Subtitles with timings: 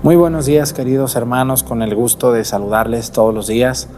[0.00, 3.88] Muy buenos días queridos hermanos, con el gusto de saludarles todos los días.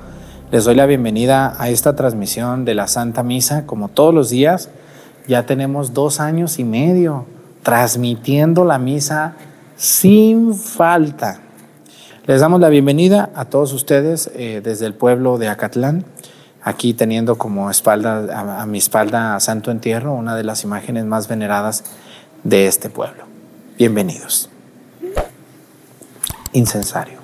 [0.50, 4.70] Les doy la bienvenida a esta transmisión de la Santa Misa, como todos los días.
[5.28, 7.26] Ya tenemos dos años y medio
[7.62, 9.34] transmitiendo la misa
[9.76, 11.40] sin falta.
[12.26, 16.06] Les damos la bienvenida a todos ustedes eh, desde el pueblo de Acatlán,
[16.62, 21.28] aquí teniendo como espalda, a mi espalda a Santo Entierro, una de las imágenes más
[21.28, 21.84] veneradas
[22.42, 23.24] de este pueblo.
[23.76, 24.49] Bienvenidos
[26.52, 27.20] incensario.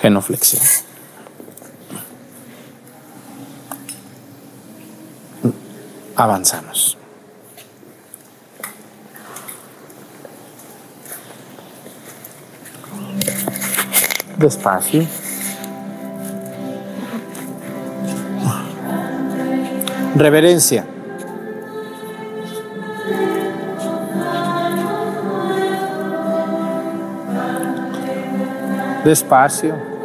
[0.00, 0.62] Genuflexión.
[6.14, 6.96] Avanzamos.
[14.38, 15.06] Despacio.
[20.14, 20.86] Reverencia.
[29.04, 29.95] Despacio.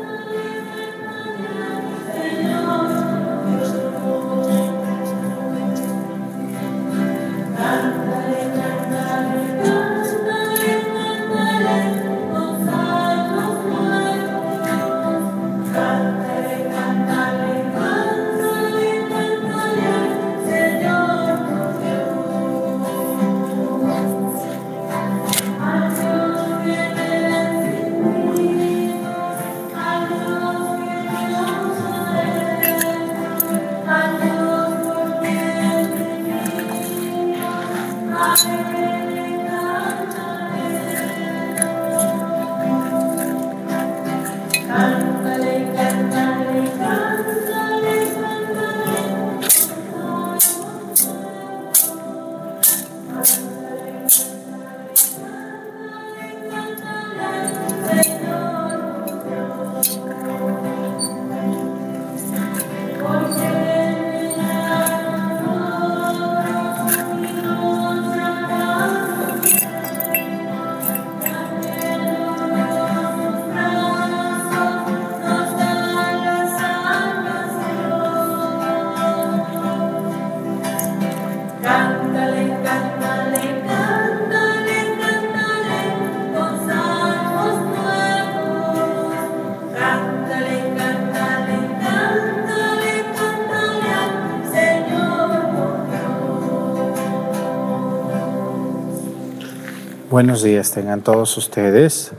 [100.21, 102.11] Buenos días tengan todos ustedes.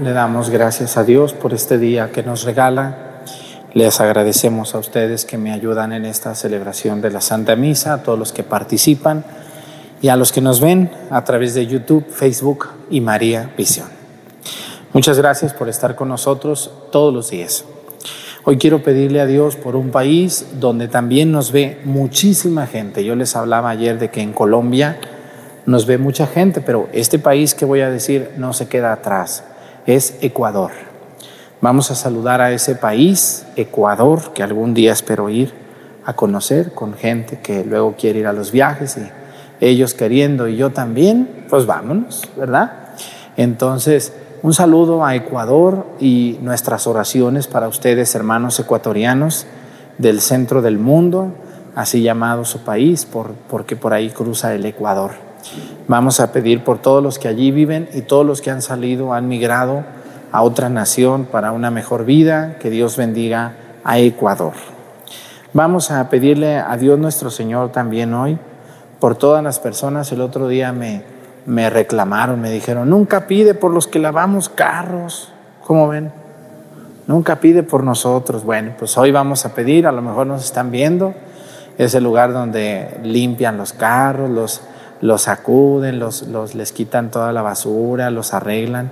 [0.00, 3.24] Le damos gracias a Dios por este día que nos regala.
[3.74, 8.02] Les agradecemos a ustedes que me ayudan en esta celebración de la Santa Misa, a
[8.04, 9.24] todos los que participan
[10.00, 13.88] y a los que nos ven a través de YouTube, Facebook y María Visión.
[14.92, 17.64] Muchas gracias por estar con nosotros todos los días.
[18.44, 23.04] Hoy quiero pedirle a Dios por un país donde también nos ve muchísima gente.
[23.04, 24.96] Yo les hablaba ayer de que en Colombia
[25.66, 29.44] nos ve mucha gente, pero este país que voy a decir no se queda atrás,
[29.84, 30.70] es Ecuador.
[31.60, 35.52] Vamos a saludar a ese país, Ecuador, que algún día espero ir
[36.04, 39.10] a conocer con gente que luego quiere ir a los viajes y
[39.60, 42.90] ellos queriendo y yo también, pues vámonos, ¿verdad?
[43.36, 44.12] Entonces,
[44.42, 49.46] un saludo a Ecuador y nuestras oraciones para ustedes, hermanos ecuatorianos
[49.98, 51.32] del centro del mundo,
[51.74, 55.25] así llamado su país, por, porque por ahí cruza el Ecuador.
[55.88, 59.12] Vamos a pedir por todos los que allí viven y todos los que han salido,
[59.12, 59.84] han migrado
[60.32, 62.56] a otra nación para una mejor vida.
[62.58, 63.52] Que Dios bendiga
[63.84, 64.54] a Ecuador.
[65.52, 68.38] Vamos a pedirle a Dios nuestro Señor también hoy
[69.00, 70.10] por todas las personas.
[70.12, 71.02] El otro día me,
[71.46, 75.32] me reclamaron, me dijeron, nunca pide por los que lavamos carros.
[75.64, 76.12] ¿Cómo ven?
[77.06, 78.44] Nunca pide por nosotros.
[78.44, 81.14] Bueno, pues hoy vamos a pedir, a lo mejor nos están viendo.
[81.78, 84.60] Es el lugar donde limpian los carros, los
[85.00, 88.90] los sacuden, los, los, les quitan toda la basura, los arreglan.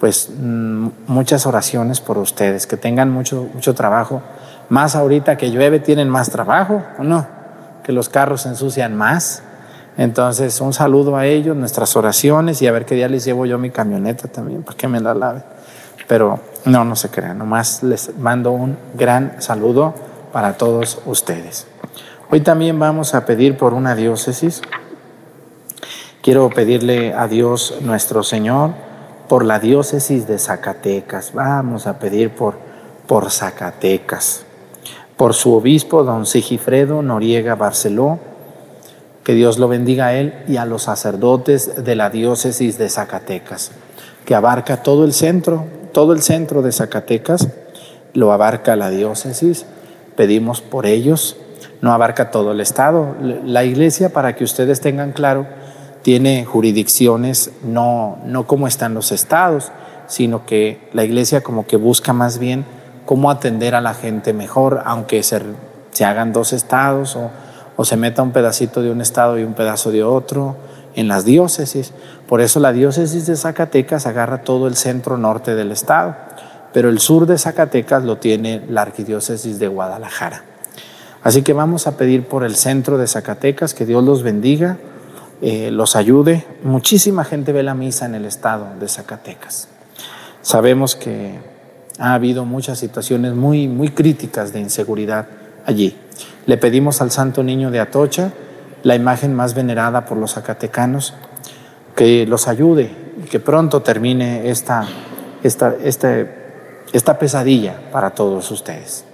[0.00, 4.22] Pues mm, muchas oraciones por ustedes, que tengan mucho, mucho trabajo.
[4.68, 7.26] Más ahorita que llueve tienen más trabajo, ¿o no?
[7.82, 9.42] Que los carros se ensucian más.
[9.96, 13.58] Entonces, un saludo a ellos, nuestras oraciones y a ver qué día les llevo yo
[13.58, 15.42] mi camioneta también para que me la lave.
[16.08, 19.94] Pero no, no se crean, nomás les mando un gran saludo
[20.32, 21.66] para todos ustedes.
[22.30, 24.62] Hoy también vamos a pedir por una diócesis
[26.24, 28.70] Quiero pedirle a Dios nuestro Señor
[29.28, 31.34] por la diócesis de Zacatecas.
[31.34, 32.54] Vamos a pedir por,
[33.06, 34.46] por Zacatecas,
[35.18, 38.20] por su obispo, don Sigifredo Noriega Barceló,
[39.22, 43.72] que Dios lo bendiga a él y a los sacerdotes de la diócesis de Zacatecas,
[44.24, 47.48] que abarca todo el centro, todo el centro de Zacatecas,
[48.14, 49.66] lo abarca la diócesis,
[50.16, 51.36] pedimos por ellos,
[51.82, 53.14] no abarca todo el estado.
[53.44, 55.46] La iglesia, para que ustedes tengan claro,
[56.04, 59.72] tiene jurisdicciones no, no como están los estados,
[60.06, 62.66] sino que la iglesia como que busca más bien
[63.06, 65.40] cómo atender a la gente mejor, aunque se,
[65.92, 67.30] se hagan dos estados o,
[67.76, 70.56] o se meta un pedacito de un estado y un pedazo de otro
[70.94, 71.94] en las diócesis.
[72.28, 76.16] Por eso la diócesis de Zacatecas agarra todo el centro norte del estado,
[76.74, 80.44] pero el sur de Zacatecas lo tiene la arquidiócesis de Guadalajara.
[81.22, 84.76] Así que vamos a pedir por el centro de Zacatecas, que Dios los bendiga
[85.46, 86.42] eh, los ayude.
[86.62, 89.68] Muchísima gente ve la misa en el estado de Zacatecas.
[90.40, 91.38] Sabemos que
[91.98, 95.26] ha habido muchas situaciones muy, muy críticas de inseguridad
[95.66, 95.98] allí.
[96.46, 98.32] Le pedimos al Santo Niño de Atocha,
[98.84, 101.12] la imagen más venerada por los zacatecanos,
[101.94, 102.90] que los ayude
[103.22, 104.88] y que pronto termine esta,
[105.42, 106.26] esta, este,
[106.94, 109.04] esta pesadilla para todos ustedes.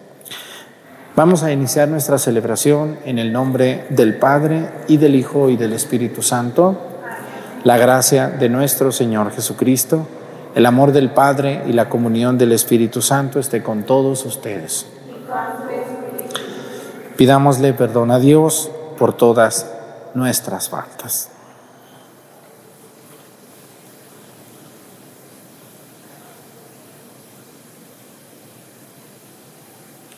[1.21, 5.75] Vamos a iniciar nuestra celebración en el nombre del Padre y del Hijo y del
[5.75, 6.79] Espíritu Santo.
[7.63, 10.07] La gracia de nuestro Señor Jesucristo,
[10.55, 14.87] el amor del Padre y la comunión del Espíritu Santo esté con todos ustedes.
[17.19, 19.71] Pidámosle perdón a Dios por todas
[20.15, 21.29] nuestras faltas.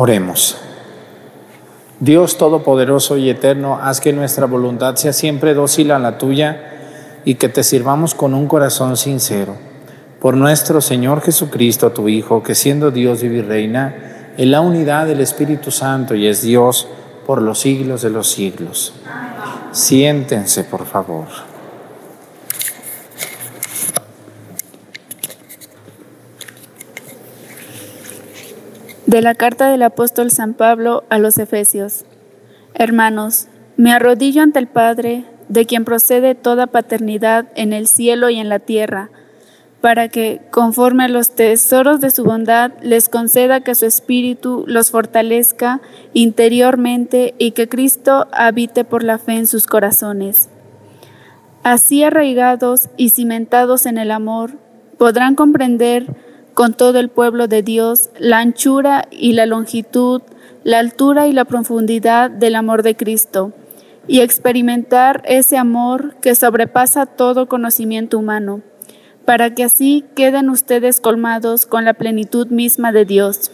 [0.00, 0.56] Oremos.
[1.98, 7.34] Dios Todopoderoso y Eterno, haz que nuestra voluntad sea siempre dócil a la tuya y
[7.34, 9.56] que te sirvamos con un corazón sincero.
[10.20, 15.08] Por nuestro Señor Jesucristo, tu Hijo, que siendo Dios vive y reina en la unidad
[15.08, 16.86] del Espíritu Santo y es Dios
[17.26, 18.92] por los siglos de los siglos.
[19.72, 21.26] Siéntense, por favor.
[29.08, 32.04] De la carta del apóstol San Pablo a los Efesios.
[32.74, 33.46] Hermanos,
[33.78, 38.50] me arrodillo ante el Padre, de quien procede toda paternidad en el cielo y en
[38.50, 39.08] la tierra,
[39.80, 44.90] para que, conforme a los tesoros de su bondad, les conceda que su Espíritu los
[44.90, 45.80] fortalezca
[46.12, 50.50] interiormente y que Cristo habite por la fe en sus corazones.
[51.62, 54.50] Así arraigados y cimentados en el amor,
[54.98, 56.27] podrán comprender
[56.58, 60.22] con todo el pueblo de Dios la anchura y la longitud,
[60.64, 63.52] la altura y la profundidad del amor de Cristo,
[64.08, 68.62] y experimentar ese amor que sobrepasa todo conocimiento humano,
[69.24, 73.52] para que así queden ustedes colmados con la plenitud misma de Dios.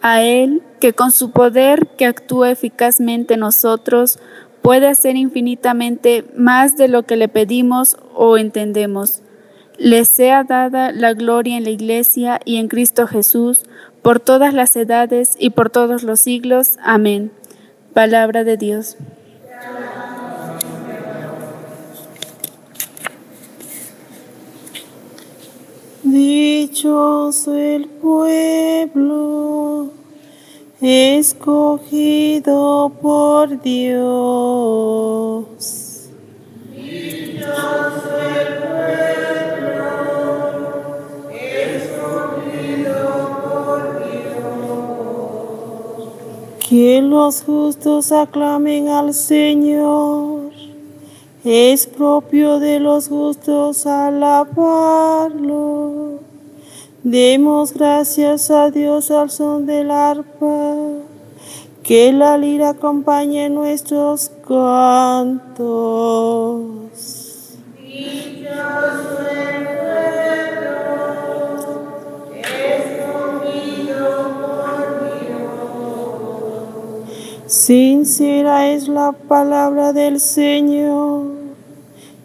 [0.00, 4.18] A Él, que con su poder que actúa eficazmente en nosotros,
[4.62, 9.20] puede hacer infinitamente más de lo que le pedimos o entendemos.
[9.78, 13.62] Le sea dada la gloria en la Iglesia y en Cristo Jesús,
[14.02, 16.76] por todas las edades y por todos los siglos.
[16.82, 17.32] Amén.
[17.92, 18.96] Palabra de Dios.
[26.02, 29.90] Dichoso el pueblo
[30.80, 35.44] escogido por Dios.
[36.74, 39.53] Dichoso el pueblo
[46.74, 50.50] Que los justos aclamen al Señor.
[51.44, 54.88] Es propio de los justos alabarlo.
[57.04, 60.74] Demos gracias a Dios al son del arpa,
[61.84, 65.54] que la lira acompañe nuestros cantos.
[77.54, 81.26] Sincera es la palabra del Señor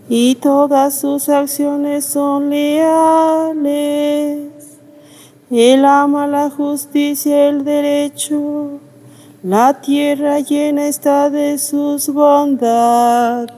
[0.09, 3.59] y todas sus acciones son leales.
[5.51, 8.79] Él ama la justicia y el derecho.
[9.43, 13.49] La tierra llena está de sus bondades.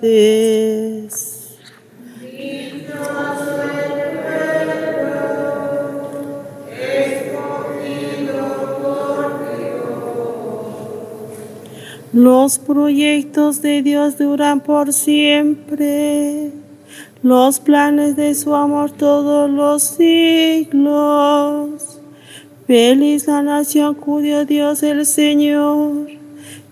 [12.13, 16.51] Los proyectos de Dios duran por siempre,
[17.23, 20.91] los planes de su amor todos los siglos.
[22.67, 26.09] Feliz la nación cuyo Dios el Señor,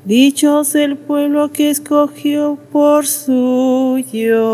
[0.03, 4.49] dichos el pueblo que escogió por suyo.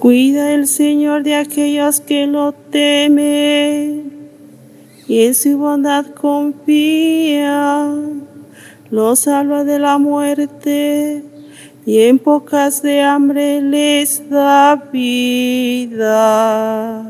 [0.00, 4.12] Cuida el Señor de aquellos que lo temen
[5.08, 7.92] y en su bondad confía.
[8.90, 11.24] Lo salva de la muerte
[11.84, 17.04] y en pocas de hambre les da vida.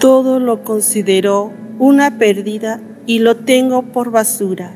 [0.00, 4.72] Todo lo considero una pérdida y lo tengo por basura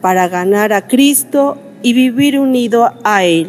[0.00, 3.48] para ganar a Cristo y vivir unido a Él.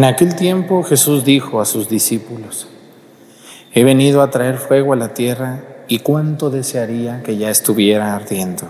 [0.00, 2.66] En aquel tiempo Jesús dijo a sus discípulos,
[3.74, 8.62] he venido a traer fuego a la tierra y cuánto desearía que ya estuviera ardiendo.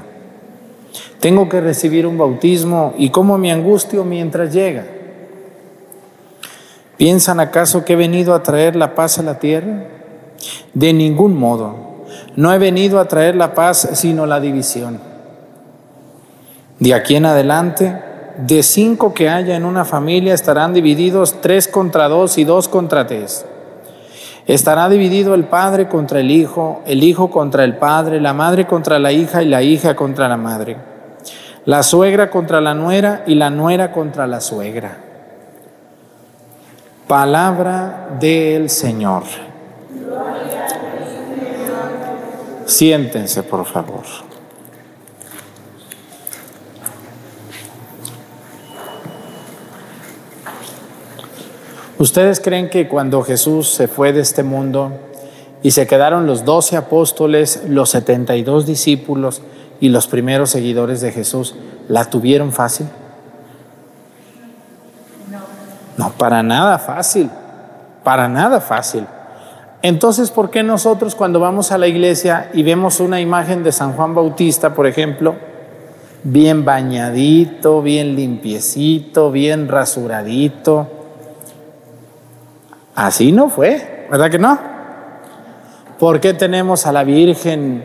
[1.20, 4.84] Tengo que recibir un bautismo y como mi angustio mientras llega.
[6.96, 9.84] ¿Piensan acaso que he venido a traer la paz a la tierra?
[10.74, 12.06] De ningún modo.
[12.34, 14.98] No he venido a traer la paz, sino la división.
[16.80, 22.08] De aquí en adelante, de cinco que haya en una familia, estarán divididos tres contra
[22.08, 23.44] dos y dos contra tres.
[24.46, 28.98] Estará dividido el padre contra el hijo, el hijo contra el padre, la madre contra
[28.98, 30.76] la hija y la hija contra la madre,
[31.66, 34.98] la suegra contra la nuera y la nuera contra la suegra.
[37.06, 39.24] Palabra del Señor.
[42.66, 44.29] Siéntense, por favor.
[52.00, 54.90] ¿Ustedes creen que cuando Jesús se fue de este mundo
[55.62, 59.42] y se quedaron los doce apóstoles, los setenta y dos discípulos
[59.80, 61.54] y los primeros seguidores de Jesús,
[61.88, 62.86] la tuvieron fácil?
[65.98, 67.28] No, para nada fácil,
[68.02, 69.04] para nada fácil.
[69.82, 73.92] Entonces, ¿por qué nosotros cuando vamos a la iglesia y vemos una imagen de San
[73.92, 75.34] Juan Bautista, por ejemplo,
[76.24, 80.99] bien bañadito, bien limpiecito, bien rasuradito,
[83.00, 84.58] Así no fue, ¿verdad que no?
[85.98, 87.82] ¿Por qué tenemos a la Virgen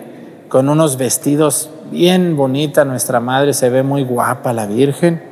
[0.49, 2.83] con unos vestidos bien bonita?
[2.83, 5.23] Nuestra madre se ve muy guapa, la Virgen.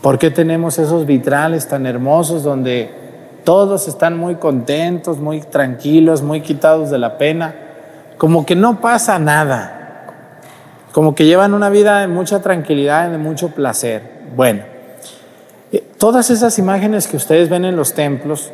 [0.00, 2.90] ¿Por qué tenemos esos vitrales tan hermosos donde
[3.44, 7.54] todos están muy contentos, muy tranquilos, muy quitados de la pena?
[8.18, 10.08] Como que no pasa nada.
[10.90, 14.02] Como que llevan una vida de mucha tranquilidad y de mucho placer.
[14.34, 14.71] Bueno,
[15.98, 18.50] Todas esas imágenes que ustedes ven en los templos,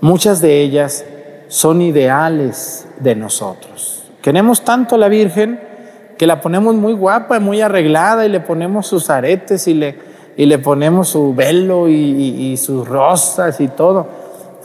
[0.00, 1.04] muchas de ellas
[1.48, 4.04] son ideales de nosotros.
[4.22, 5.60] Queremos tanto a la Virgen
[6.16, 9.98] que la ponemos muy guapa, muy arreglada y le ponemos sus aretes y le,
[10.36, 14.06] y le ponemos su velo y, sus rosas y todo.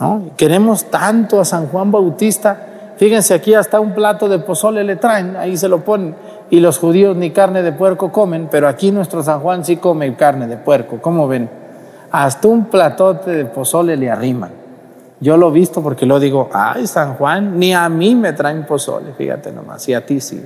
[0.00, 0.30] ¿no?
[0.36, 2.94] Queremos tanto a San Juan Bautista.
[2.96, 6.14] Fíjense aquí hasta un plato de pozole le traen, ahí se lo ponen.
[6.50, 10.14] Y los judíos ni carne de puerco comen, pero aquí nuestro San Juan sí come
[10.14, 10.98] carne de puerco.
[11.00, 11.61] ¿Cómo ven?
[12.12, 14.50] Hasta un platote de pozole le arriman.
[15.20, 18.66] Yo lo he visto porque lo digo, ay, San Juan, ni a mí me traen
[18.66, 20.44] pozole, fíjate nomás, y a ti sí.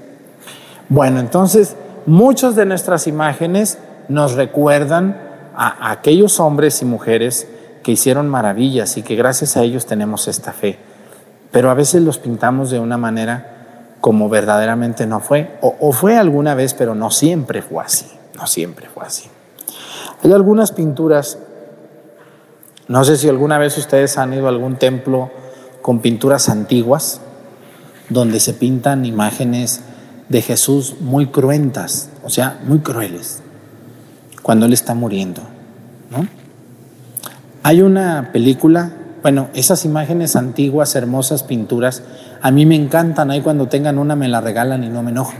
[0.88, 1.74] Bueno, entonces,
[2.06, 5.18] muchas de nuestras imágenes nos recuerdan
[5.56, 7.48] a, aquellos hombres y mujeres
[7.82, 10.78] que hicieron maravillas y que gracias a ellos tenemos esta fe.
[11.50, 16.16] Pero a veces los pintamos de una manera como verdaderamente no fue, o, o fue
[16.16, 19.28] alguna vez, pero no siempre fue así, no siempre fue así.
[20.22, 21.38] Hay algunas pinturas
[22.88, 25.30] no sé si alguna vez ustedes han ido a algún templo
[25.82, 27.20] con pinturas antiguas,
[28.10, 29.80] donde se pintan imágenes
[30.28, 33.40] de Jesús muy cruentas, o sea, muy crueles,
[34.42, 35.42] cuando Él está muriendo.
[36.10, 36.28] ¿no?
[37.64, 42.04] Hay una película, bueno, esas imágenes antiguas, hermosas pinturas,
[42.40, 45.34] a mí me encantan, ahí cuando tengan una me la regalan y no me enojo.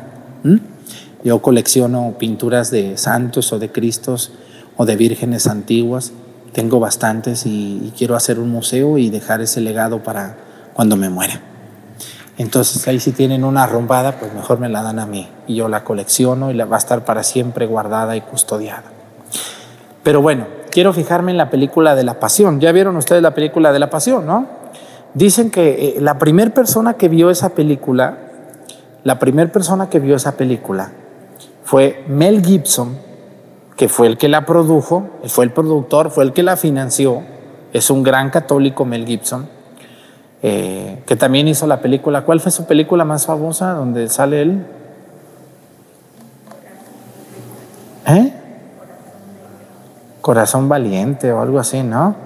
[1.22, 4.32] Yo colecciono pinturas de santos o de cristos
[4.76, 6.12] o de vírgenes antiguas
[6.52, 10.36] tengo bastantes y, quiero hacer un museo y dejar ese legado para
[10.74, 11.40] cuando me muera.
[12.38, 15.68] Entonces ahí si tienen una arrumbada, pues mejor me la dan a mí y yo
[15.68, 18.84] la colecciono y la va a estar para siempre guardada y custodiada.
[20.02, 22.60] Pero bueno, quiero fijarme en la película de la Pasión.
[22.60, 24.46] Ya vieron ustedes la película de la Pasión, ¿no?
[25.14, 28.18] Dicen que eh, la primera persona que vio esa película,
[29.02, 30.92] la primera persona que vio esa película
[31.64, 33.05] fue Mel Gibson
[33.76, 37.22] que fue el que la produjo, fue el productor, fue el que la financió,
[37.72, 39.46] es un gran católico Mel Gibson,
[40.42, 42.22] eh, que también hizo la película.
[42.22, 44.66] ¿Cuál fue su película más famosa donde sale él?
[48.06, 48.32] ¿Eh?
[50.22, 52.16] Corazón Valiente o algo así, ¿no?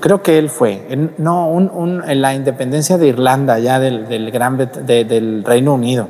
[0.00, 1.58] Creo que él fue, no,
[2.06, 6.08] en la independencia de Irlanda, ya del, gran, del Reino Unido.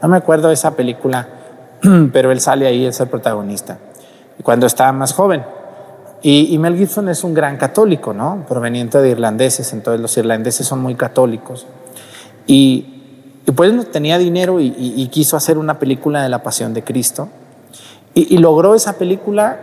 [0.00, 1.28] No me acuerdo de esa película,
[2.12, 3.78] pero él sale ahí, es el protagonista
[4.42, 5.42] cuando estaba más joven.
[6.20, 8.44] Y, Mel Gibson es un gran católico, ¿no?
[8.48, 11.66] Proveniente de irlandeses, entonces los irlandeses son muy católicos.
[12.46, 12.94] Y,
[13.54, 17.28] pues no tenía dinero y, quiso hacer una película de la Pasión de Cristo.
[18.14, 19.60] Y, logró esa película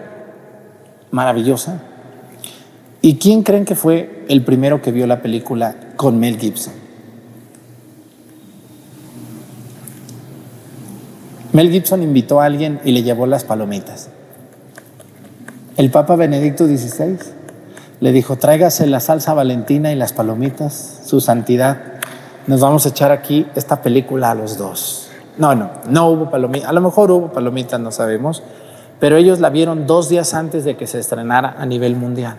[1.11, 1.81] maravillosa.
[3.01, 6.73] ¿Y quién creen que fue el primero que vio la película con Mel Gibson?
[11.51, 14.09] Mel Gibson invitó a alguien y le llevó las palomitas.
[15.77, 17.17] El Papa Benedicto XVI
[17.99, 21.77] le dijo, tráigase la salsa valentina y las palomitas, su santidad.
[22.47, 25.09] Nos vamos a echar aquí esta película a los dos.
[25.37, 26.69] No, no, no hubo palomitas.
[26.69, 28.41] A lo mejor hubo palomitas, no sabemos.
[29.01, 32.37] Pero ellos la vieron dos días antes de que se estrenara a nivel mundial.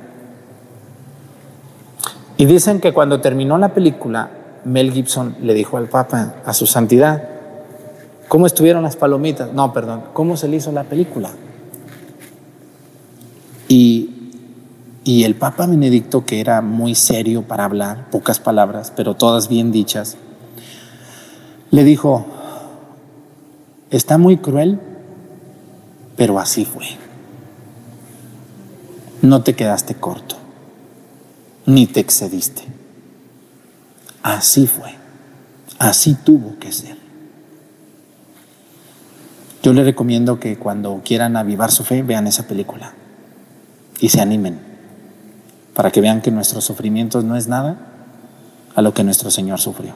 [2.38, 4.30] Y dicen que cuando terminó la película,
[4.64, 7.22] Mel Gibson le dijo al Papa, a su santidad,
[8.28, 9.52] ¿cómo estuvieron las palomitas?
[9.52, 11.28] No, perdón, ¿cómo se le hizo la película?
[13.68, 14.10] Y,
[15.04, 19.72] y el Papa Benedicto, que era muy serio para hablar, pocas palabras, pero todas bien
[19.72, 20.16] dichas,
[21.70, 22.26] le dijo,
[23.90, 24.80] está muy cruel,
[26.16, 26.86] pero así fue.
[29.22, 30.36] No te quedaste corto,
[31.66, 32.62] ni te excediste.
[34.22, 34.94] Así fue,
[35.78, 36.96] así tuvo que ser.
[39.62, 42.92] Yo le recomiendo que cuando quieran avivar su fe, vean esa película
[44.00, 44.60] y se animen
[45.74, 47.76] para que vean que nuestros sufrimientos no es nada
[48.74, 49.94] a lo que nuestro Señor sufrió.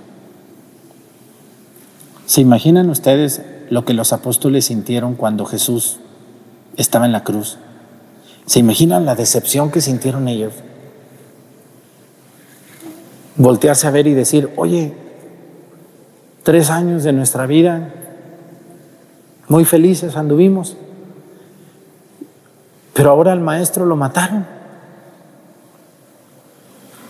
[2.26, 5.98] ¿Se imaginan ustedes lo que los apóstoles sintieron cuando Jesús
[6.76, 7.58] estaba en la cruz?
[8.46, 10.52] ¿Se imaginan la decepción que sintieron ellos?
[13.36, 14.92] Voltearse a ver y decir, oye,
[16.42, 17.94] tres años de nuestra vida,
[19.48, 20.76] muy felices anduvimos,
[22.92, 24.46] pero ahora al maestro lo mataron.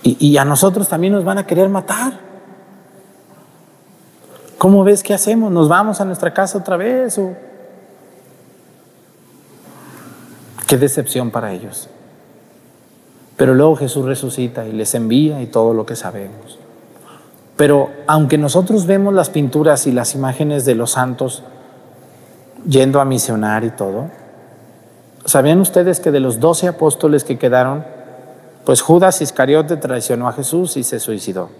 [0.02, 2.14] Y, y, a nosotros también nos van a querer matar.
[4.56, 5.52] ¿Cómo ves qué hacemos?
[5.52, 7.18] ¿Nos vamos a nuestra casa otra vez?
[7.18, 7.34] ¿O?
[10.66, 11.88] Qué decepción para ellos.
[13.36, 16.58] Pero luego Jesús resucita y les envía y todo lo que sabemos.
[17.56, 21.42] Pero aunque nosotros vemos las pinturas y las imágenes de los santos
[22.68, 24.10] yendo a misionar y todo,
[25.24, 27.84] ¿sabían ustedes que de los doce apóstoles que quedaron,
[28.64, 31.50] pues Judas Iscariote traicionó a Jesús y se suicidó?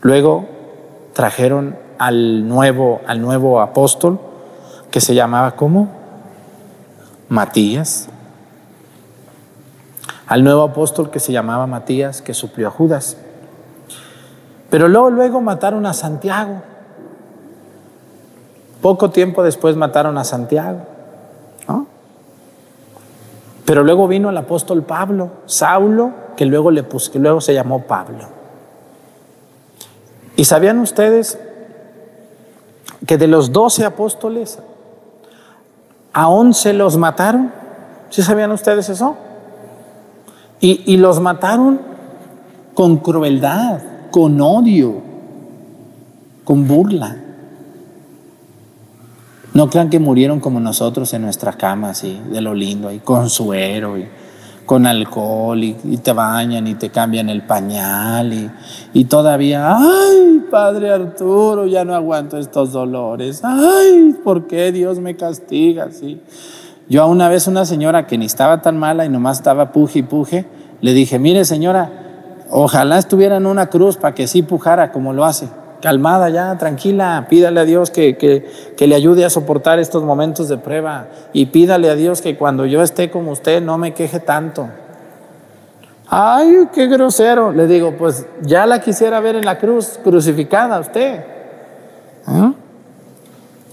[0.00, 0.46] Luego
[1.12, 4.20] trajeron al nuevo, al nuevo apóstol
[4.90, 5.88] que se llamaba ¿cómo?
[7.28, 8.08] Matías.
[10.26, 13.16] Al nuevo apóstol que se llamaba Matías, que suplió a Judas.
[14.70, 16.62] Pero luego, luego mataron a Santiago.
[18.82, 20.82] Poco tiempo después mataron a Santiago.
[23.68, 28.24] Pero luego vino el apóstol Pablo, Saulo, que luego, le que luego se llamó Pablo.
[30.36, 31.38] ¿Y sabían ustedes
[33.06, 34.58] que de los doce apóstoles
[36.14, 37.52] a once los mataron?
[38.08, 39.16] ¿Sí sabían ustedes eso?
[40.60, 41.78] Y los mataron
[42.72, 44.94] con crueldad, con odio,
[46.44, 47.18] con burla.
[49.58, 53.28] No crean que murieron como nosotros en nuestra cama, así, de lo lindo, y con
[53.28, 54.06] suero, y
[54.64, 58.48] con alcohol, y, y te bañan y te cambian el pañal, y,
[58.92, 65.16] y, todavía, ay, Padre Arturo, ya no aguanto estos dolores, ay, ¿por qué Dios me
[65.16, 66.20] castiga así?
[66.88, 69.98] Yo a una vez una señora que ni estaba tan mala y nomás estaba puje
[69.98, 70.46] y puje,
[70.80, 71.90] le dije, mire señora,
[72.48, 75.48] ojalá estuviera en una cruz para que sí pujara como lo hace
[75.80, 80.48] calmada ya, tranquila, pídale a Dios que, que, que, le ayude a soportar estos momentos
[80.48, 84.20] de prueba y pídale a Dios que cuando yo esté como usted no me queje
[84.20, 84.68] tanto.
[86.08, 87.52] Ay, qué grosero.
[87.52, 91.24] Le digo, pues ya la quisiera ver en la cruz, crucificada usted.
[92.26, 92.52] ¿Eh?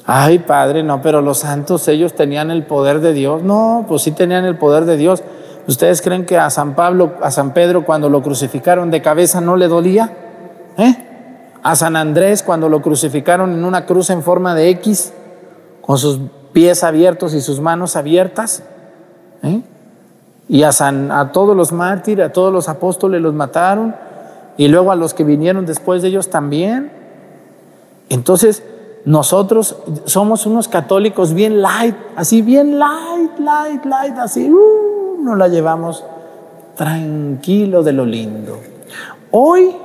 [0.06, 3.42] Ay, padre, no, pero los santos, ellos tenían el poder de Dios.
[3.42, 5.24] No, pues sí tenían el poder de Dios.
[5.68, 9.56] ¿Ustedes creen que a San Pablo, a San Pedro, cuando lo crucificaron de cabeza no
[9.56, 10.12] le dolía?
[10.78, 11.15] ¿Eh?
[11.66, 15.12] A San Andrés cuando lo crucificaron en una cruz en forma de X,
[15.82, 16.20] con sus
[16.54, 18.62] pies abiertos y sus manos abiertas.
[19.42, 19.62] ¿eh?
[20.48, 23.96] Y a, San, a todos los mártires, a todos los apóstoles los mataron,
[24.58, 26.92] y luego a los que vinieron después de ellos también.
[28.10, 28.62] Entonces,
[29.06, 29.76] nosotros
[30.06, 36.04] somos unos católicos bien light, así bien light, light, light, así, uh, nos la llevamos
[36.76, 38.60] tranquilo de lo lindo.
[39.32, 39.76] Hoy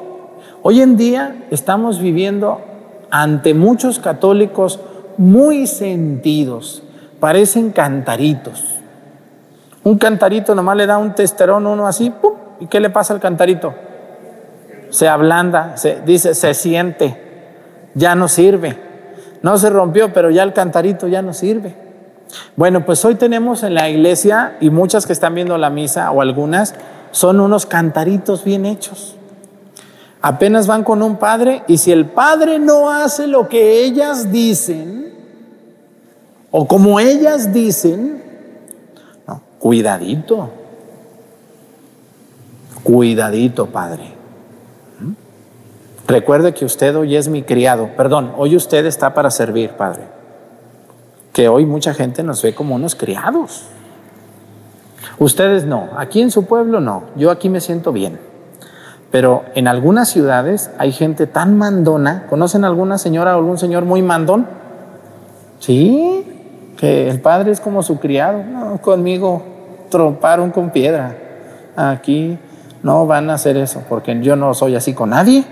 [0.63, 2.61] Hoy en día estamos viviendo
[3.11, 4.79] ante muchos católicos
[5.17, 6.83] muy sentidos,
[7.19, 8.63] parecen cantaritos.
[9.85, 12.13] Un cantarito nomás le da un testerón uno así.
[12.61, 13.73] ¿y qué le pasa al cantarito?
[14.91, 17.17] Se ablanda, se dice, se siente,
[17.95, 18.77] ya no sirve.
[19.41, 21.75] No se rompió, pero ya el cantarito ya no sirve.
[22.57, 26.21] Bueno, pues hoy tenemos en la iglesia, y muchas que están viendo la misa, o
[26.21, 26.75] algunas,
[27.13, 29.17] son unos cantaritos bien hechos.
[30.23, 35.15] Apenas van con un padre y si el padre no hace lo que ellas dicen,
[36.51, 38.23] o como ellas dicen,
[39.59, 40.51] cuidadito,
[42.83, 44.13] cuidadito, padre.
[44.99, 45.13] ¿Mm?
[46.07, 50.03] Recuerde que usted hoy es mi criado, perdón, hoy usted está para servir, padre.
[51.33, 53.67] Que hoy mucha gente nos ve como unos criados.
[55.19, 58.30] Ustedes no, aquí en su pueblo no, yo aquí me siento bien.
[59.11, 62.27] Pero en algunas ciudades hay gente tan mandona.
[62.29, 64.47] ¿Conocen alguna señora o algún señor muy mandón?
[65.59, 66.25] Sí,
[66.77, 68.43] que el padre es como su criado.
[68.83, 69.43] Conmigo
[69.91, 71.17] tromparon con piedra.
[71.77, 72.39] Aquí
[72.83, 75.45] no van a hacer eso, porque yo no soy así con nadie.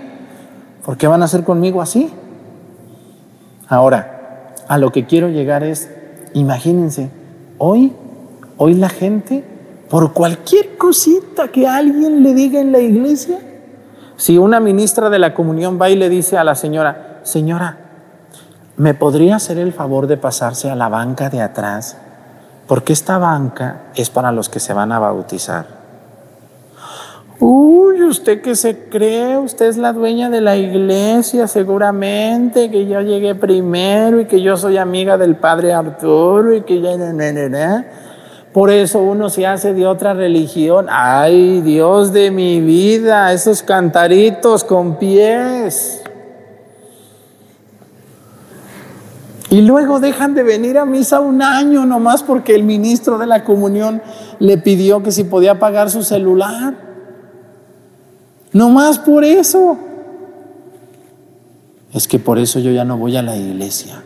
[0.85, 2.11] ¿Por qué van a hacer conmigo así?
[3.67, 5.91] Ahora, a lo que quiero llegar es,
[6.33, 7.09] imagínense,
[7.57, 7.93] hoy,
[8.57, 9.43] hoy la gente,
[9.89, 13.39] por cualquier cosita que alguien le diga en la iglesia,
[14.19, 17.77] si una ministra de la comunión va y le dice a la señora, señora,
[18.75, 21.95] ¿me podría hacer el favor de pasarse a la banca de atrás?
[22.67, 25.67] Porque esta banca es para los que se van a bautizar.
[27.39, 32.99] Uy, usted que se cree, usted es la dueña de la iglesia, seguramente, que yo
[32.99, 36.97] llegué primero y que yo soy amiga del padre Arturo y que ya...
[38.53, 40.87] Por eso uno se hace de otra religión.
[40.89, 46.01] Ay, Dios de mi vida, esos cantaritos con pies.
[49.51, 53.43] Y luego dejan de venir a misa un año nomás porque el ministro de la
[53.43, 54.01] comunión
[54.39, 56.75] le pidió que si podía pagar su celular.
[58.51, 59.77] Nomás por eso.
[61.93, 64.03] Es que por eso yo ya no voy a la iglesia.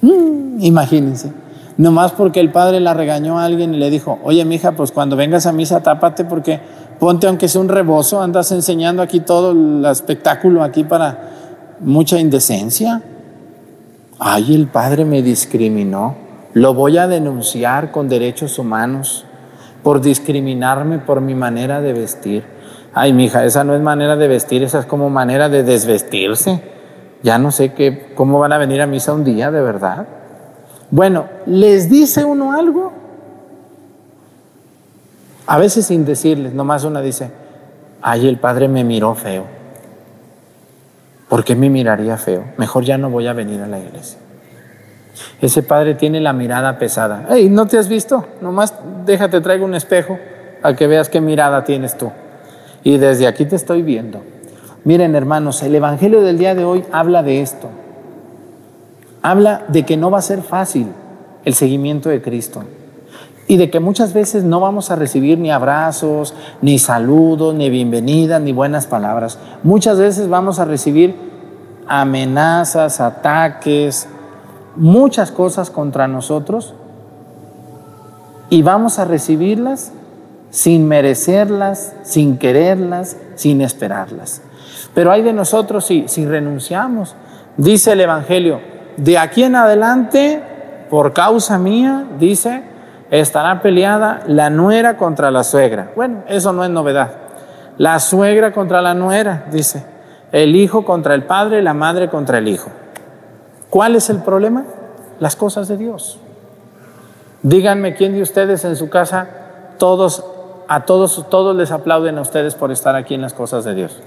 [0.00, 1.45] Mm, imagínense.
[1.78, 5.14] Nomás porque el padre la regañó a alguien y le dijo, oye, mija, pues cuando
[5.14, 6.58] vengas a misa, tápate porque
[6.98, 13.02] ponte aunque sea un rebozo, andas enseñando aquí todo el espectáculo aquí para mucha indecencia.
[14.18, 16.16] Ay, el padre me discriminó.
[16.54, 19.26] Lo voy a denunciar con derechos humanos
[19.82, 22.44] por discriminarme por mi manera de vestir.
[22.94, 26.62] Ay, mija, esa no es manera de vestir, esa es como manera de desvestirse.
[27.22, 30.06] Ya no sé qué, cómo van a venir a misa un día, de verdad.
[30.90, 32.92] Bueno, ¿les dice uno algo?
[35.46, 37.30] A veces sin decirles, nomás una dice,
[38.02, 39.44] ay, el padre me miró feo.
[41.28, 42.44] ¿Por qué me miraría feo?
[42.56, 44.18] Mejor ya no voy a venir a la iglesia.
[45.40, 47.26] Ese padre tiene la mirada pesada.
[47.30, 48.26] Hey, ¿no te has visto?
[48.40, 50.18] Nomás déjate, traigo un espejo
[50.62, 52.12] a que veas qué mirada tienes tú.
[52.84, 54.22] Y desde aquí te estoy viendo.
[54.84, 57.70] Miren, hermanos, el Evangelio del día de hoy habla de esto
[59.26, 60.86] habla de que no va a ser fácil
[61.44, 62.62] el seguimiento de Cristo
[63.48, 68.40] y de que muchas veces no vamos a recibir ni abrazos, ni saludos, ni bienvenidas,
[68.40, 69.36] ni buenas palabras.
[69.64, 71.16] Muchas veces vamos a recibir
[71.88, 74.06] amenazas, ataques,
[74.76, 76.74] muchas cosas contra nosotros
[78.48, 79.90] y vamos a recibirlas
[80.50, 84.40] sin merecerlas, sin quererlas, sin esperarlas.
[84.94, 87.16] Pero hay de nosotros si, si renunciamos.
[87.56, 90.42] Dice el Evangelio, de aquí en adelante,
[90.90, 92.62] por causa mía, dice,
[93.10, 95.90] estará peleada la nuera contra la suegra.
[95.94, 97.10] Bueno, eso no es novedad.
[97.78, 99.84] La suegra contra la nuera, dice.
[100.32, 102.70] El hijo contra el padre, la madre contra el hijo.
[103.70, 104.64] ¿Cuál es el problema?
[105.20, 106.18] Las cosas de Dios.
[107.42, 109.28] Díganme quién de ustedes en su casa,
[109.78, 110.24] todos,
[110.68, 114.00] a todos, todos les aplauden a ustedes por estar aquí en las cosas de Dios.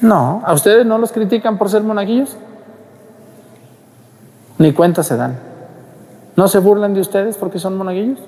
[0.00, 2.36] No, ¿a ustedes no los critican por ser monaguillos?
[4.58, 5.38] Ni cuenta se dan.
[6.36, 8.18] ¿No se burlan de ustedes porque son monaguillos?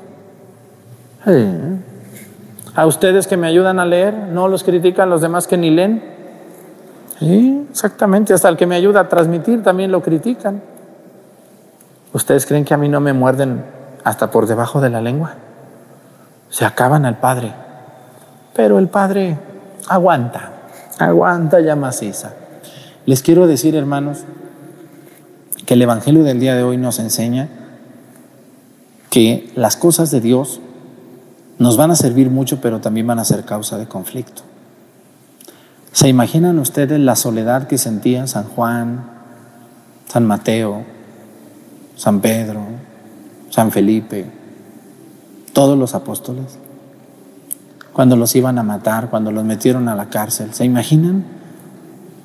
[2.74, 6.02] A ustedes que me ayudan a leer, ¿no los critican los demás que ni leen?
[7.18, 8.34] Sí, exactamente.
[8.34, 10.60] Hasta el que me ayuda a transmitir también lo critican.
[12.12, 13.64] ¿Ustedes creen que a mí no me muerden
[14.04, 15.34] hasta por debajo de la lengua?
[16.50, 17.52] Se acaban al Padre.
[18.54, 19.38] Pero el Padre
[19.88, 20.52] aguanta,
[20.98, 22.34] aguanta ya maciza.
[23.06, 24.24] Les quiero decir, hermanos,
[25.66, 27.48] que el Evangelio del día de hoy nos enseña
[29.10, 30.60] que las cosas de Dios
[31.58, 34.42] nos van a servir mucho, pero también van a ser causa de conflicto.
[35.92, 39.04] ¿Se imaginan ustedes la soledad que sentían San Juan,
[40.08, 40.84] San Mateo,
[41.96, 42.62] San Pedro,
[43.50, 44.26] San Felipe,
[45.52, 46.58] todos los apóstoles?
[47.92, 50.52] Cuando los iban a matar, cuando los metieron a la cárcel.
[50.52, 51.24] ¿Se imaginan?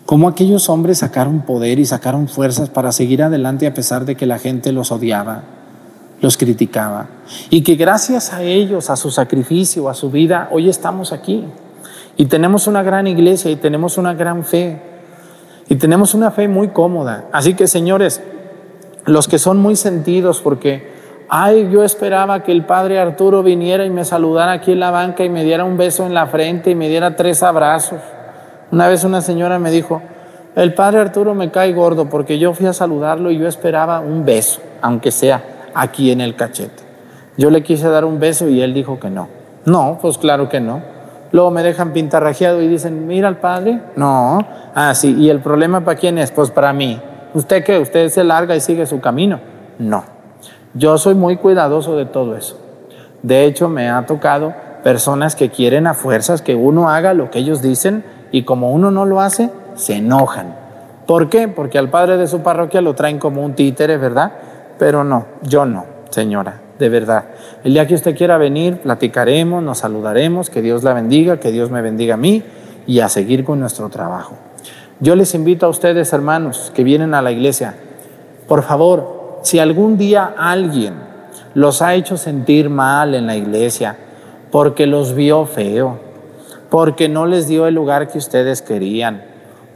[0.10, 4.26] Cómo aquellos hombres sacaron poder y sacaron fuerzas para seguir adelante a pesar de que
[4.26, 5.44] la gente los odiaba,
[6.20, 7.06] los criticaba.
[7.52, 11.46] Y que gracias a ellos, a su sacrificio, a su vida, hoy estamos aquí.
[12.18, 14.82] Y tenemos una gran iglesia y tenemos una gran fe.
[15.68, 17.26] Y tenemos una fe muy cómoda.
[17.32, 18.20] Así que señores,
[19.06, 20.92] los que son muy sentidos porque,
[21.30, 25.24] ay, yo esperaba que el padre Arturo viniera y me saludara aquí en la banca
[25.24, 28.00] y me diera un beso en la frente y me diera tres abrazos.
[28.72, 30.02] Una vez una señora me dijo,
[30.56, 34.26] el padre Arturo me cae gordo porque yo fui a saludarlo y yo esperaba un
[34.26, 35.42] beso, aunque sea
[35.74, 36.84] aquí en el cachete.
[37.38, 39.28] Yo le quise dar un beso y él dijo que no.
[39.66, 40.82] No, pues claro que no.
[41.32, 43.82] Luego me dejan pintarrajeado y dicen, mira al padre.
[43.96, 44.46] No.
[44.74, 45.16] Ah, sí.
[45.18, 46.32] ¿Y el problema para quién es?
[46.32, 47.00] Pues para mí.
[47.34, 47.80] ¿Usted qué?
[47.80, 49.40] ¿Usted se larga y sigue su camino?
[49.78, 50.04] No.
[50.74, 52.60] Yo soy muy cuidadoso de todo eso.
[53.22, 54.54] De hecho, me ha tocado
[54.84, 58.92] personas que quieren a fuerzas que uno haga lo que ellos dicen y como uno
[58.92, 60.56] no lo hace, se enojan.
[61.06, 61.48] ¿Por qué?
[61.48, 64.32] Porque al padre de su parroquia lo traen como un títere, ¿verdad?
[64.78, 67.26] Pero no, yo no, señora, de verdad.
[67.64, 71.72] El día que usted quiera venir, platicaremos, nos saludaremos, que Dios la bendiga, que Dios
[71.72, 72.44] me bendiga a mí
[72.86, 74.36] y a seguir con nuestro trabajo.
[75.00, 77.76] Yo les invito a ustedes, hermanos, que vienen a la iglesia,
[78.48, 80.94] por favor, si algún día alguien
[81.54, 83.96] los ha hecho sentir mal en la iglesia
[84.52, 86.00] porque los vio feo,
[86.70, 89.24] porque no les dio el lugar que ustedes querían,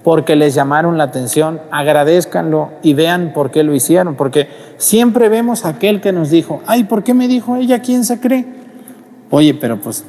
[0.04, 5.66] porque les llamaron la atención, agradezcanlo y vean por qué lo hicieron, porque siempre vemos
[5.66, 7.82] a aquel que nos dijo, ay, ¿por qué me dijo ella?
[7.82, 8.46] ¿Quién se cree?
[9.30, 10.04] Oye, pero pues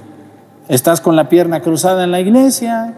[0.68, 2.94] estás con la pierna cruzada en la iglesia,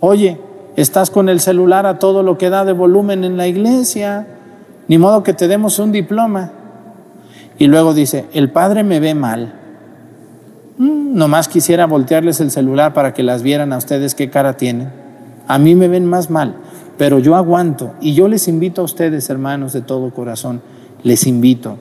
[0.00, 0.38] oye,
[0.76, 4.26] estás con el celular a todo lo que da de volumen en la iglesia,
[4.88, 6.52] ni modo que te demos un diploma.
[7.58, 9.59] Y luego dice, el padre me ve mal.
[10.80, 14.90] Mm, nomás quisiera voltearles el celular para que las vieran a ustedes qué cara tienen.
[15.46, 16.56] A mí me ven más mal,
[16.96, 17.92] pero yo aguanto.
[18.00, 20.62] Y yo les invito a ustedes, hermanos, de todo corazón,
[21.02, 21.76] les invito.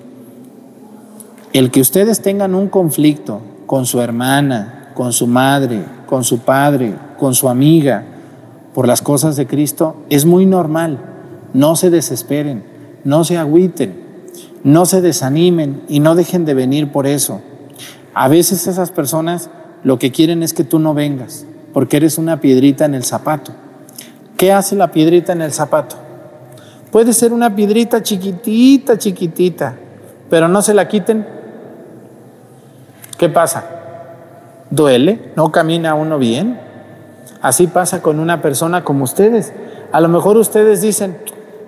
[1.54, 6.94] El que ustedes tengan un conflicto con su hermana, con su madre, con su padre,
[7.18, 8.04] con su amiga,
[8.74, 11.00] por las cosas de Cristo, es muy normal.
[11.54, 12.66] No se desesperen,
[13.06, 13.98] no se agüiten,
[14.66, 17.40] no se desanimen y no dejen de venir por eso.
[18.14, 19.50] A veces esas personas
[19.84, 23.54] lo que quieren es que tú no vengas, porque eres una piedrita en el zapato.
[24.38, 25.96] ¿Qué hace la piedrita en el zapato?
[26.92, 29.76] Puede ser una piedrita chiquitita, chiquitita,
[30.30, 31.26] pero no se la quiten.
[33.18, 33.66] ¿Qué pasa?
[34.70, 36.60] Duele, no camina uno bien.
[37.42, 39.54] Así pasa con una persona como ustedes.
[39.92, 41.18] A lo mejor ustedes dicen,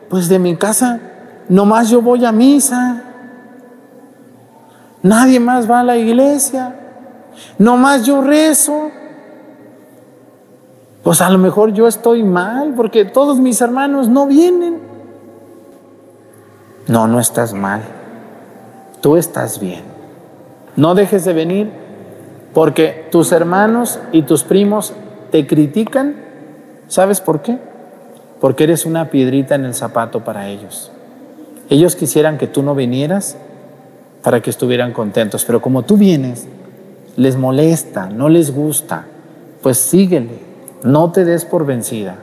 [0.10, 1.00] pues de mi casa,
[1.50, 3.04] nomás yo voy a misa.
[5.04, 6.76] Nadie más va a la iglesia.
[7.58, 8.92] No más yo rezo.
[11.04, 14.80] Pues a lo mejor yo estoy mal porque todos mis hermanos no vienen.
[16.88, 17.82] No, no estás mal.
[19.02, 19.82] Tú estás bien.
[20.76, 21.72] No dejes de venir
[22.54, 24.94] porque tus hermanos y tus primos
[25.32, 26.16] te critican.
[26.88, 27.58] ¿Sabes por qué?
[28.40, 30.92] Porque eres una piedrita en el zapato para ellos.
[31.70, 33.38] Ellos quisieran que tú no vinieras
[34.24, 35.46] para que estuvieran contentos.
[35.46, 36.48] Pero como tú vienes,
[37.16, 39.06] les molesta, no les gusta,
[39.62, 40.40] pues síguele,
[40.84, 42.18] no te des por vencida.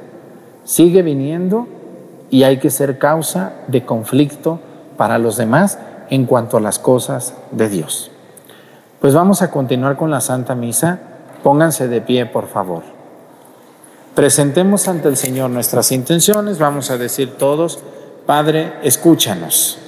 [0.65, 1.67] Sigue viniendo
[2.31, 4.61] y hay que ser causa de conflicto
[4.97, 5.79] para los demás
[6.11, 8.11] en cuanto a las cosas de Dios.
[9.01, 10.99] Pues vamos a continuar con la Santa Misa.
[11.43, 12.83] Pónganse de pie, por favor.
[14.15, 16.59] Presentemos ante el Señor nuestras intenciones.
[16.59, 17.79] Vamos a decir todos,
[18.27, 19.79] Padre, escúchanos.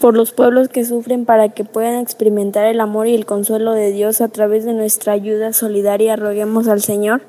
[0.00, 3.90] Por los pueblos que sufren para que puedan experimentar el amor y el consuelo de
[3.92, 7.22] Dios a través de nuestra ayuda solidaria, roguemos al Señor.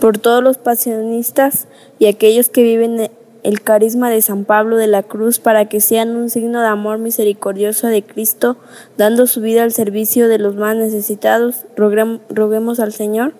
[0.00, 3.10] Por todos los pasionistas y aquellos que viven
[3.42, 6.98] el carisma de San Pablo de la Cruz para que sean un signo de amor
[6.98, 8.56] misericordioso de Cristo,
[8.96, 13.32] dando su vida al servicio de los más necesitados, roguemos al Señor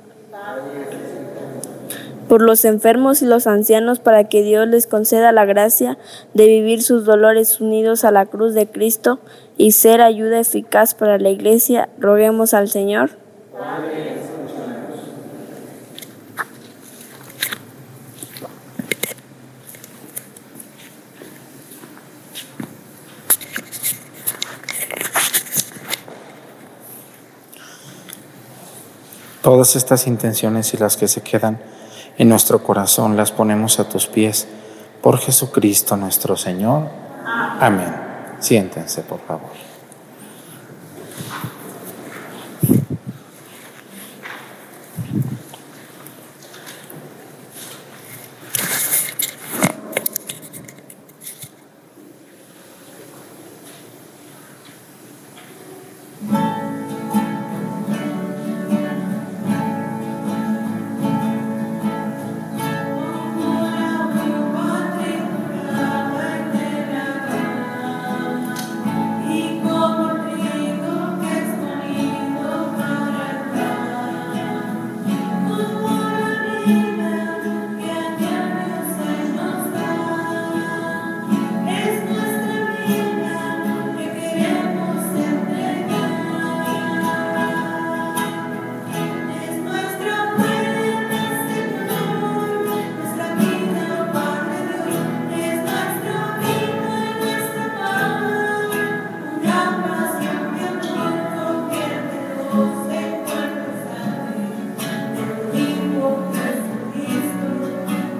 [2.28, 5.98] por los enfermos y los ancianos para que Dios les conceda la gracia
[6.34, 9.20] de vivir sus dolores unidos a la cruz de Cristo
[9.56, 13.10] y ser ayuda eficaz para la iglesia, roguemos al Señor.
[29.42, 31.60] Todas estas intenciones y las que se quedan
[32.18, 34.46] en nuestro corazón las ponemos a tus pies
[35.02, 36.88] por Jesucristo nuestro Señor.
[37.60, 37.94] Amén.
[38.40, 39.65] Siéntense, por favor.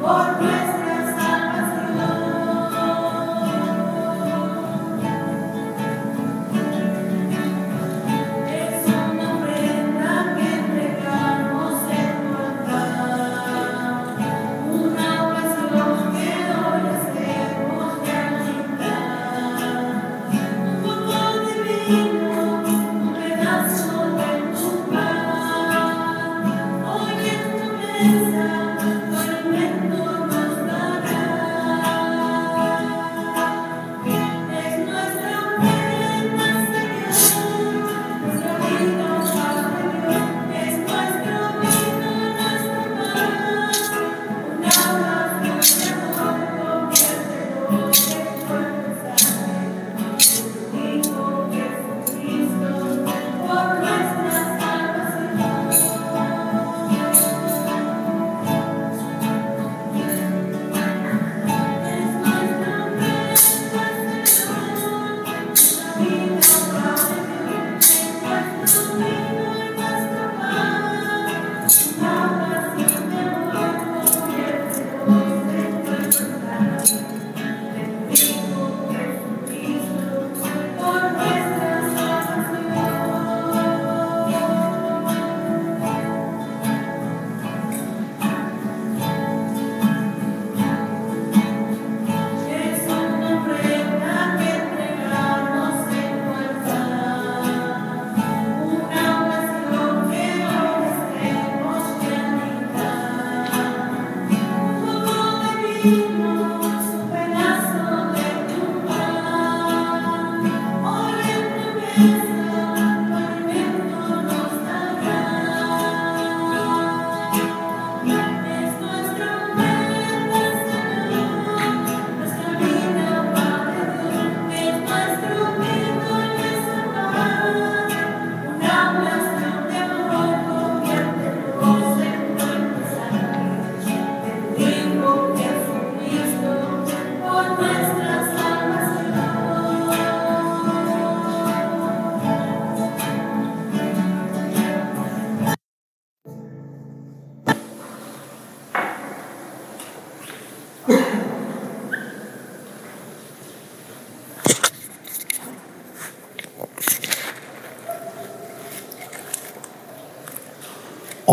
[0.07, 0.76] Lord bless.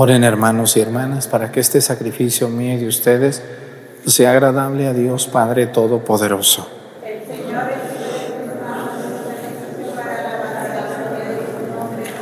[0.03, 3.41] Oren hermanos y hermanas para que este sacrificio mío y de ustedes
[4.05, 6.67] sea agradable a Dios Padre Todopoderoso.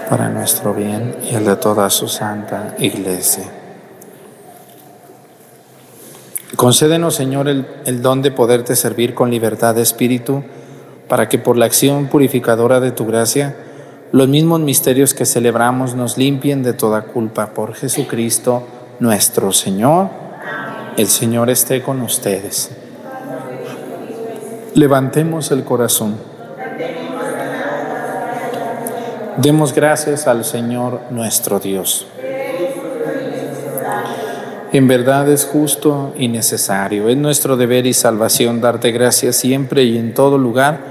[0.08, 3.46] Para nuestro bien y el de toda su santa iglesia.
[6.56, 10.44] Concédenos, Señor, el, el don de poderte servir con libertad de espíritu,
[11.08, 13.56] para que por la acción purificadora de tu gracia,
[14.12, 18.64] los mismos misterios que celebramos nos limpien de toda culpa por Jesucristo
[19.00, 20.10] nuestro Señor.
[20.98, 22.72] El Señor esté con ustedes.
[24.76, 26.16] Levantemos el corazón.
[29.38, 32.06] Demos gracias al Señor nuestro Dios.
[34.74, 37.08] En verdad es justo y necesario.
[37.08, 40.91] Es nuestro deber y salvación darte gracias siempre y en todo lugar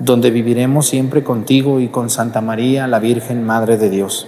[0.00, 4.26] donde viviremos siempre contigo y con Santa María, la Virgen Madre de Dios.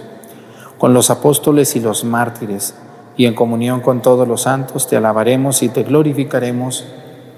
[0.77, 2.75] Con los apóstoles y los mártires,
[3.17, 6.85] y en comunión con todos los santos, te alabaremos y te glorificaremos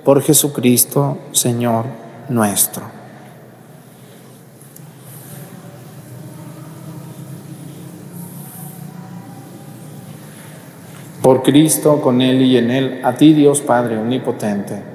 [0.03, 1.86] por Jesucristo, Señor
[2.27, 2.83] nuestro.
[11.21, 14.95] Por Cristo, con Él y en Él, a ti Dios Padre Omnipotente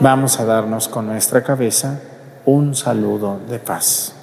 [0.00, 2.00] Vamos a darnos con nuestra cabeza
[2.44, 4.13] un saludo de paz.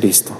[0.00, 0.32] Cristo.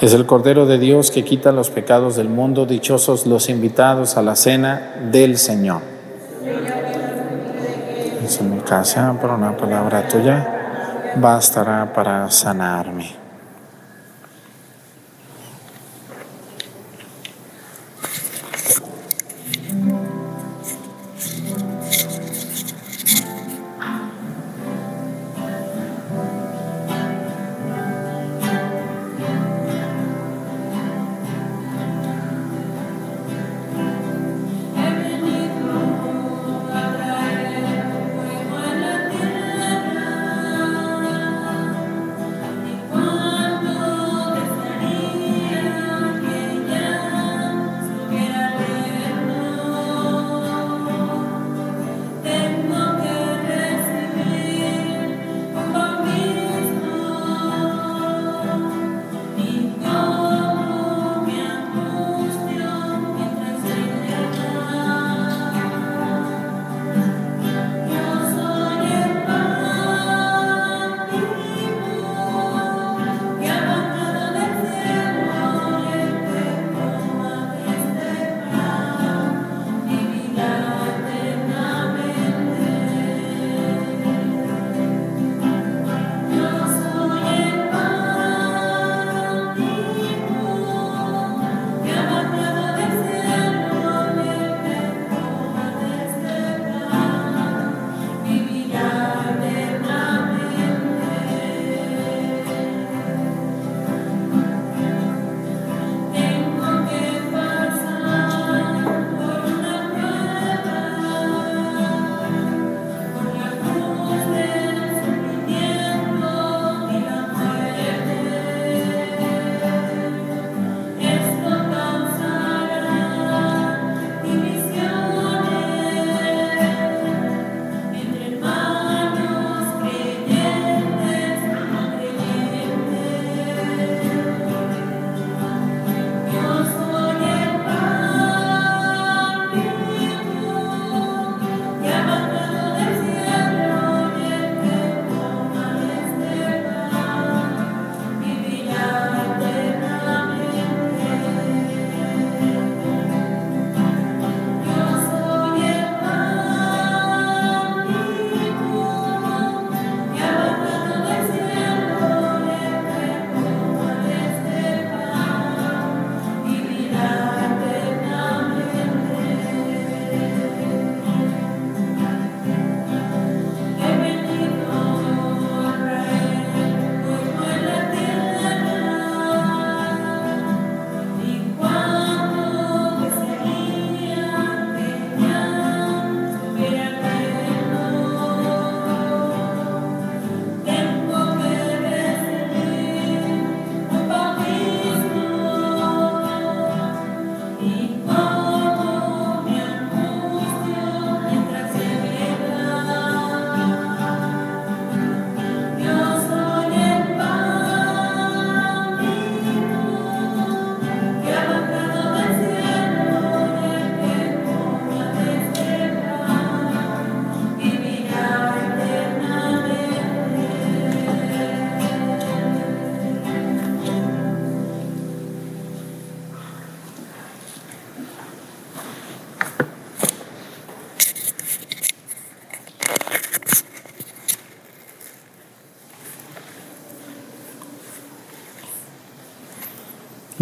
[0.00, 2.66] Es el Cordero de Dios que quita los pecados del mundo.
[2.66, 5.80] Dichosos los invitados a la cena del Señor.
[8.40, 13.21] En mi casa, por una palabra tuya, bastará para sanarme.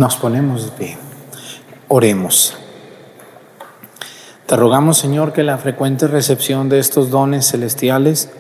[0.00, 0.98] Nos ponemos de pie.
[1.88, 2.56] Oremos.
[4.46, 8.30] Te rogamos, Señor, que la frecuente recepción de estos dones celestiales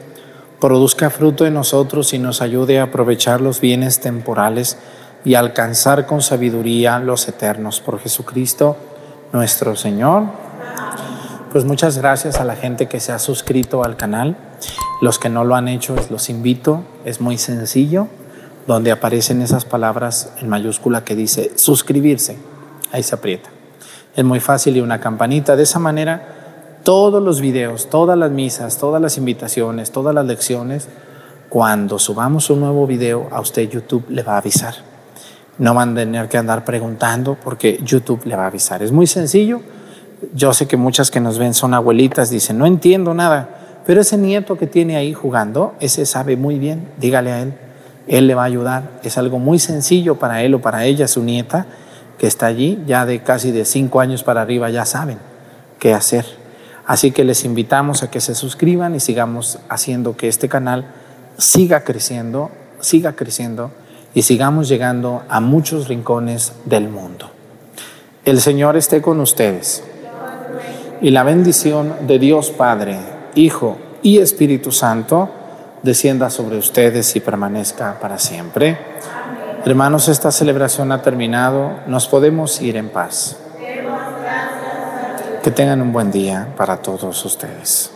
[0.58, 4.78] produzca fruto en nosotros y nos ayude a aprovechar los bienes temporales
[5.22, 7.80] y alcanzar con sabiduría los eternos.
[7.80, 8.78] Por Jesucristo,
[9.34, 10.28] nuestro Señor.
[11.52, 14.34] Pues muchas gracias a la gente que se ha suscrito al canal.
[15.02, 16.84] Los que no lo han hecho, los invito.
[17.04, 18.08] Es muy sencillo,
[18.70, 22.38] donde aparecen esas palabras en mayúscula que dice suscribirse.
[22.92, 23.50] Ahí se aprieta.
[24.14, 25.56] Es muy fácil y una campanita.
[25.56, 30.88] De esa manera, todos los videos, todas las misas, todas las invitaciones, todas las lecciones,
[31.48, 34.74] cuando subamos un nuevo video, a usted YouTube le va a avisar.
[35.58, 38.84] No van a tener que andar preguntando porque YouTube le va a avisar.
[38.84, 39.62] Es muy sencillo.
[40.32, 44.16] Yo sé que muchas que nos ven son abuelitas, dicen, no entiendo nada, pero ese
[44.16, 47.54] nieto que tiene ahí jugando, ese sabe muy bien, dígale a él,
[48.10, 48.90] él le va a ayudar.
[49.04, 51.66] Es algo muy sencillo para él o para ella, su nieta,
[52.18, 55.18] que está allí, ya de casi de cinco años para arriba, ya saben
[55.78, 56.26] qué hacer.
[56.86, 60.86] Así que les invitamos a que se suscriban y sigamos haciendo que este canal
[61.38, 62.50] siga creciendo,
[62.80, 63.70] siga creciendo
[64.12, 67.30] y sigamos llegando a muchos rincones del mundo.
[68.24, 69.84] El Señor esté con ustedes.
[71.00, 72.98] Y la bendición de Dios Padre,
[73.36, 75.30] Hijo y Espíritu Santo
[75.82, 78.78] descienda sobre ustedes y permanezca para siempre.
[79.64, 81.80] Hermanos, esta celebración ha terminado.
[81.86, 83.36] Nos podemos ir en paz.
[85.42, 87.90] Que tengan un buen día para todos ustedes.